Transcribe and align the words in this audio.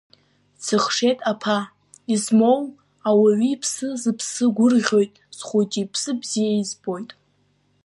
Дсыхшеит 0.59 1.19
аԥа, 1.31 1.57
измоу 2.13 2.61
ауаҩы 3.07 3.47
иԥсы, 3.53 3.87
сыԥсы 4.01 4.45
гәырӷьоит, 4.55 5.13
схәыҷы 5.37 5.79
иԥсы 5.83 6.11
бзиа 6.19 6.53
избоит. 6.61 7.11